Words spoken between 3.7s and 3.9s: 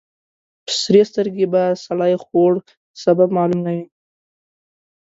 و.